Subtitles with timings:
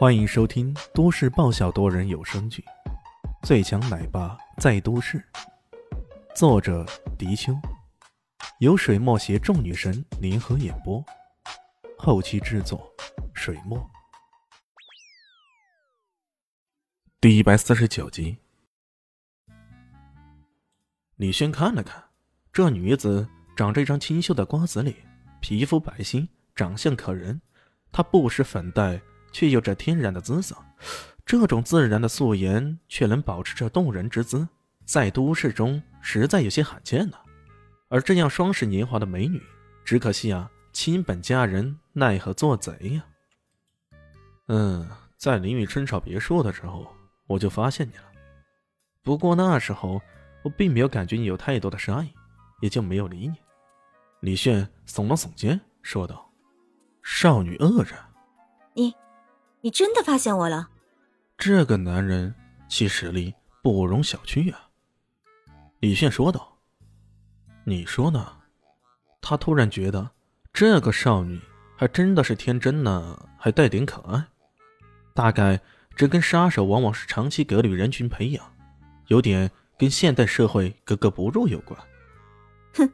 [0.00, 2.64] 欢迎收听都市爆笑多人有声剧
[3.46, 5.18] 《最强奶爸在都市》，
[6.34, 6.86] 作者：
[7.18, 7.52] 迪秋，
[8.60, 11.04] 由水墨携众女神联合演播，
[11.98, 12.90] 后期制作：
[13.34, 13.78] 水墨。
[17.20, 18.38] 第一百四十九集，
[21.16, 22.02] 李轩看了看
[22.50, 24.96] 这女子，长着一张清秀的瓜子脸，
[25.42, 27.38] 皮肤白皙，长相可人。
[27.92, 28.98] 她不施粉黛。
[29.32, 30.56] 却有着天然的姿色，
[31.24, 34.46] 这种自然的素颜却能保持着动人之姿，
[34.84, 37.20] 在都市中实在有些罕见了。
[37.88, 39.42] 而这样双十年华的美女，
[39.84, 43.04] 只可惜啊，亲本佳人奈何做贼呀。
[44.48, 46.92] 嗯，在林雨春草别墅的时候，
[47.26, 48.04] 我就发现你了。
[49.02, 50.00] 不过那时候
[50.42, 52.12] 我并没有感觉你有太多的杀意，
[52.60, 53.34] 也就没有理你。
[54.20, 56.30] 李炫耸了耸肩，说道
[57.02, 57.94] ：“少女恶人，
[58.74, 58.94] 你。”
[59.62, 60.70] 你真的发现我了？
[61.36, 62.34] 这个男人
[62.68, 64.68] 其实力不容小觑啊！
[65.80, 66.58] 李炫说道。
[67.64, 68.38] 你说呢？
[69.20, 70.10] 他突然觉得
[70.50, 71.38] 这个少女
[71.76, 74.24] 还真的是天真呢，还带点可爱。
[75.14, 75.60] 大概
[75.94, 78.54] 这跟杀手往往是长期隔离人群培养，
[79.08, 81.78] 有点跟现代社会格格不入有关。
[82.74, 82.90] 哼，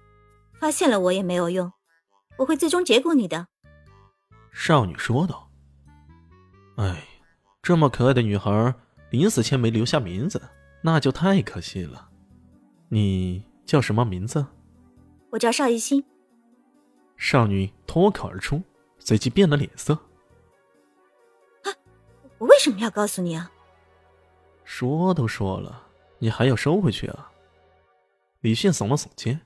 [0.58, 1.72] 发现了我也没有用，
[2.38, 3.46] 我会最终结果你的。
[4.52, 5.45] 少女说道。
[6.76, 7.06] 哎，
[7.62, 8.74] 这么可爱的女孩，
[9.10, 10.40] 临死前没留下名字，
[10.82, 12.10] 那就太可惜了。
[12.88, 14.46] 你叫什么名字？
[15.30, 16.04] 我叫邵艺心。
[17.16, 18.62] 少女脱口而出，
[18.98, 19.94] 随即变了脸色。
[21.64, 21.72] 啊，
[22.38, 23.50] 我为什么要告诉你啊？
[24.64, 25.82] 说都说了，
[26.18, 27.32] 你还要收回去啊？
[28.40, 29.40] 李迅耸了耸肩。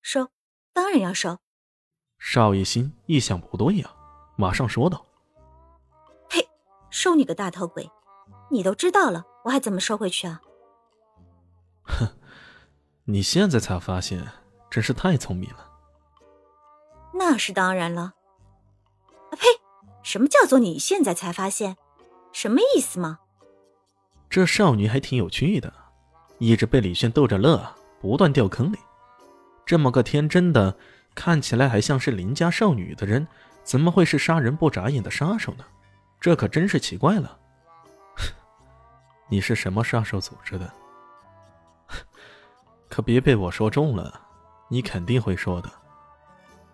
[0.00, 0.30] 收，
[0.72, 1.38] 当然要收。
[2.18, 3.90] 邵艺欣意想不对呀，
[4.36, 5.04] 马上说道。
[6.94, 7.90] 收你个大头鬼！
[8.52, 10.40] 你都知道了，我还怎么收回去啊？
[11.82, 12.06] 哼，
[13.06, 14.24] 你现在才发现，
[14.70, 15.68] 真是太聪明了。
[17.12, 18.12] 那是当然了。
[19.02, 19.40] 啊呸！
[20.04, 21.76] 什么叫做你现在才发现？
[22.32, 23.18] 什么意思吗？
[24.30, 25.74] 这少女还挺有趣的，
[26.38, 28.78] 一直被李炫逗着乐，不断掉坑里。
[29.66, 30.78] 这么个天真的，
[31.12, 33.26] 看起来还像是邻家少女的人，
[33.64, 35.64] 怎么会是杀人不眨眼的杀手呢？
[36.24, 37.38] 这可真是奇怪了，
[39.28, 40.72] 你是什么杀手组织的？
[42.88, 44.22] 可别被我说中了，
[44.70, 45.70] 你肯定会说的。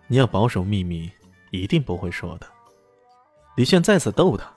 [0.07, 1.11] 你要保守秘密，
[1.49, 2.47] 一定不会说的。
[3.57, 4.49] 李炫再次逗他，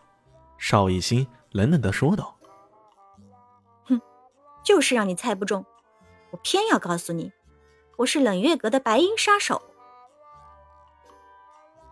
[0.59, 2.33] 邵艺兴冷冷的说道
[3.87, 4.01] ：“哼，
[4.63, 5.67] 就是让你猜不中，
[6.31, 7.33] 我偏要告诉你，
[7.97, 9.61] 我是冷月阁的白银杀手。”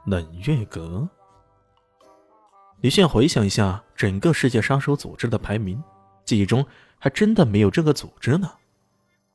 [0.06, 1.10] 冷月阁。
[2.82, 5.81] 李现回想一下整个世界杀手组织的排名，
[6.25, 6.66] 记忆中
[6.98, 8.53] 还真的没有这个组织呢。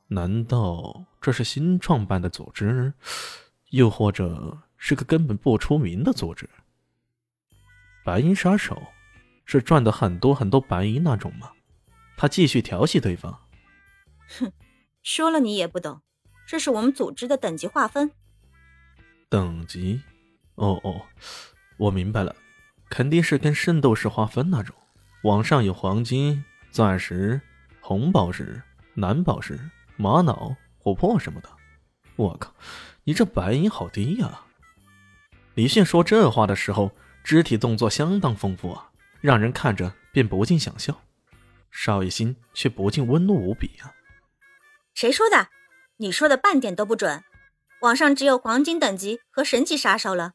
[0.08, 2.92] 难道这是新创办的组织，
[3.70, 6.46] 又或者是个根本不出名的组织？
[8.04, 8.82] 白银杀手
[9.46, 11.50] 是赚的很多很多白银那种吗？
[12.18, 13.46] 他继续调戏对方。
[14.38, 14.52] 哼，
[15.02, 16.02] 说了你也不懂，
[16.46, 18.10] 这是我们组织的等级划分。
[19.30, 20.02] 等级？
[20.56, 21.00] 哦哦，
[21.78, 22.36] 我明白了。
[22.90, 24.74] 肯定是跟圣斗士划分那种，
[25.22, 27.40] 往上有黄金、钻石、
[27.80, 28.62] 红宝石、
[28.94, 29.58] 蓝宝石、
[29.96, 31.48] 玛瑙、琥珀什么的。
[32.16, 32.54] 我靠，
[33.04, 34.42] 你这白银好低呀！
[35.54, 41.00] 李迅说这话的时候，肢体动作相当丰富啊，让人看着便不禁想笑。
[41.70, 43.92] 邵艺兴却不禁温怒无比啊！
[44.94, 45.48] 谁说的？
[45.98, 47.22] 你说的半点都不准。
[47.82, 50.32] 网上只有黄金等级和神级杀手了。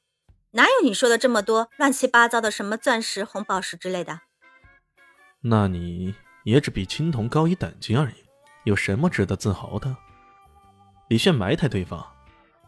[0.56, 4.22] 哪有你说的这么多乱七八糟的什么钻石、红宝石之类的？
[5.41, 8.16] 那你也只比青铜高一等级而已，
[8.64, 9.96] 有什么值得自豪的？
[11.08, 12.06] 李炫埋汰对方，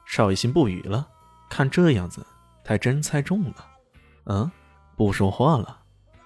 [0.05, 1.07] 邵艺兴不语了。
[1.47, 2.25] 看这样子，
[2.63, 3.67] 他真猜中了。
[4.25, 4.51] 嗯，
[4.97, 5.83] 不说话了。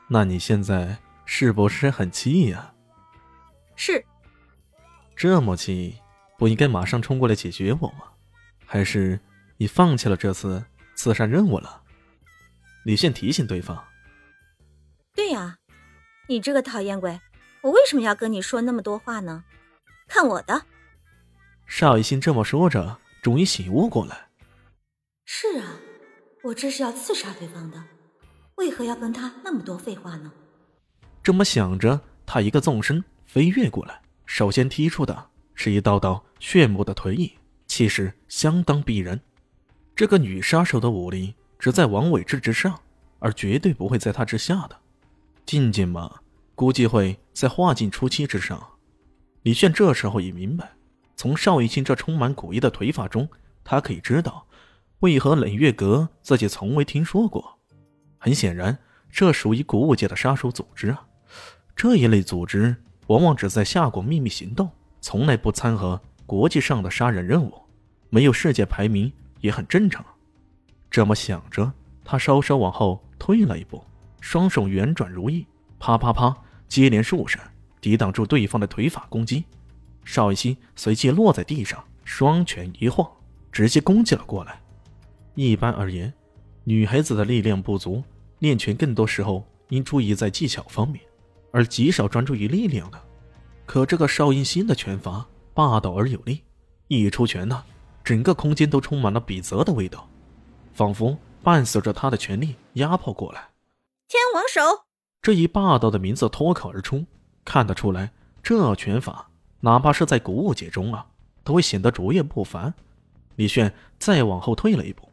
[0.07, 2.73] 那你现在是不是很气呀？
[3.75, 4.05] 是。
[5.13, 5.99] 这么气，
[6.37, 8.05] 不应该马上冲过来解决我吗？
[8.65, 9.19] 还是
[9.57, 10.63] 你放弃了这次？
[10.99, 11.81] 刺杀任务了，
[12.83, 13.87] 李现提醒对方
[15.15, 15.55] ：“对呀，
[16.27, 17.21] 你这个讨厌鬼，
[17.61, 19.45] 我为什么要跟你说那么多话呢？
[20.09, 20.65] 看我的！”
[21.65, 24.27] 邵艺兴这么说着，终于醒悟过来
[25.23, 25.79] ：“是啊，
[26.43, 27.81] 我这是要刺杀对方的，
[28.55, 30.29] 为何要跟他那么多废话呢？”
[31.23, 37.31] 这么想着，他一个纵身飞跃过来，首先踢出的是一道道炫目的腿影，
[37.67, 39.21] 气势相当逼人。
[39.99, 42.79] 这个女杀手的武力只在王伟志之上，
[43.19, 44.77] 而绝对不会在他之下的。
[45.45, 46.21] 静静嘛，
[46.55, 48.65] 估计会在化境初期之上。
[49.41, 50.71] 李炫这时候也明白，
[51.17, 53.27] 从邵雨欣这充满古意的腿法中，
[53.65, 54.47] 他可以知道
[55.01, 57.59] 为何冷月阁自己从未听说过。
[58.17, 58.77] 很显然，
[59.11, 61.05] 这属于古武界的杀手组织啊！
[61.75, 62.73] 这一类组织
[63.07, 64.71] 往往只在下国秘密行动，
[65.01, 67.53] 从来不参和国际上的杀人任务，
[68.09, 69.11] 没有世界排名
[69.41, 70.05] 也很正常。
[70.89, 71.71] 这么想着，
[72.03, 73.83] 他稍稍往后退了一步，
[74.19, 75.45] 双手圆转如意，
[75.79, 76.35] 啪啪啪，
[76.67, 77.41] 接连数闪，
[77.79, 79.43] 抵挡住对方的腿法攻击。
[80.03, 83.09] 邵雨欣随即落在地上，双拳一晃，
[83.51, 84.59] 直接攻击了过来。
[85.35, 86.13] 一般而言。
[86.65, 88.03] 女孩子的力量不足，
[88.39, 91.01] 练拳更多时候应注意在技巧方面，
[91.51, 93.01] 而极少专注于力量的。
[93.65, 95.25] 可这个邵音新的拳法
[95.55, 96.43] 霸道而有力，
[96.87, 97.63] 一出拳呢，
[98.09, 100.09] 整个空间都充满了比泽的味道，
[100.73, 103.49] 仿佛伴随着他的全力压迫过来。
[104.07, 104.85] 天王手
[105.21, 107.05] 这一霸道的名字脱口而出，
[107.45, 108.09] 看得出来，
[108.41, 109.29] 这拳法
[109.59, 111.05] 哪怕是在古武界中啊，
[111.43, 112.73] 都会显得卓越不凡。
[113.35, 115.07] 李炫再往后退了一步。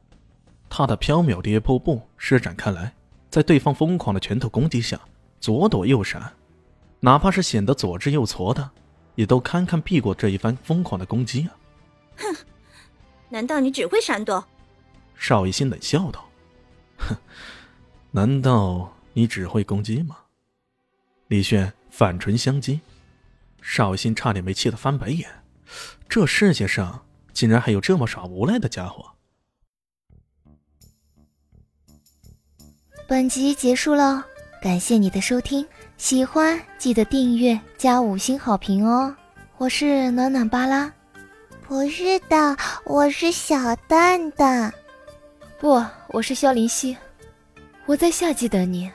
[0.70, 2.94] 他的飘渺跌扑步施展开来，
[3.28, 4.98] 在对方疯狂的拳头攻击下，
[5.38, 6.32] 左躲右闪，
[7.00, 8.70] 哪怕是显得左支右挫的，
[9.16, 11.52] 也都堪堪避过这一番疯狂的攻击啊！
[12.16, 12.34] 哼，
[13.28, 14.44] 难道你只会闪躲？
[15.16, 16.28] 邵一心冷笑道
[16.98, 17.16] ：“哼，
[18.10, 20.16] 难道你只会攻击吗？”
[21.28, 22.80] 李炫反唇相讥，
[23.60, 25.28] 邵一心差点没气得翻白眼，
[26.08, 29.12] 这世界上竟然还有这么耍无赖的家伙！
[33.08, 34.24] 本集结束了，
[34.60, 39.14] 感谢你的收听，喜欢记得订阅加五星好评哦！
[39.58, 40.92] 我是暖暖巴拉，
[41.68, 44.72] 不是的，我是小蛋蛋，
[45.58, 46.96] 不，我是萧林希，
[47.86, 48.88] 我在夏季等你。